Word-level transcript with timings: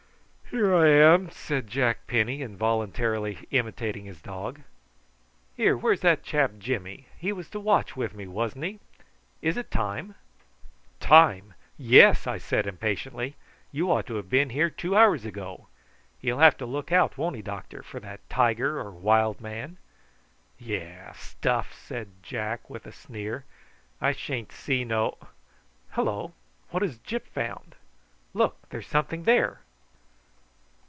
"Here 0.53 0.75
I 0.75 0.89
am," 0.89 1.29
said 1.31 1.69
Jack 1.69 2.07
Penny, 2.07 2.41
involuntarily 2.41 3.37
imitating 3.51 4.03
his 4.03 4.21
dog. 4.21 4.59
"Here, 5.55 5.77
where's 5.77 6.01
that 6.01 6.25
chap 6.25 6.51
Jimmy? 6.59 7.07
He 7.17 7.31
was 7.31 7.47
to 7.51 7.59
watch 7.61 7.95
with 7.95 8.13
me, 8.13 8.27
wasn't 8.27 8.65
he? 8.65 8.79
Is 9.41 9.55
it 9.55 9.71
time?" 9.71 10.15
"Time! 10.99 11.53
Yes," 11.77 12.27
I 12.27 12.37
said 12.37 12.67
impatiently. 12.67 13.37
"You 13.71 13.89
ought 13.93 14.05
to 14.07 14.15
have 14.15 14.29
been 14.29 14.49
here 14.49 14.69
two 14.69 14.93
hours 14.93 15.23
ago. 15.23 15.67
He'll 16.19 16.39
have 16.39 16.57
to 16.57 16.65
look 16.65 16.91
out, 16.91 17.17
won't 17.17 17.37
he, 17.37 17.41
doctor, 17.41 17.81
for 17.81 18.01
that 18.01 18.19
tiger 18.29 18.77
or 18.77 18.91
wild 18.91 19.39
man." 19.39 19.77
"Yah! 20.59 21.13
stuff!" 21.13 21.73
said 21.73 22.09
Jack 22.23 22.69
with 22.69 22.85
a 22.85 22.91
sneer. 22.91 23.45
"I 24.01 24.11
sha'n't 24.11 24.51
see 24.51 24.83
no 24.83 25.17
hullo! 25.91 26.33
what 26.71 26.83
has 26.83 26.97
Gyp 26.99 27.25
found? 27.27 27.75
Look, 28.33 28.57
there's 28.67 28.85
something 28.87 29.23
there." 29.23 29.61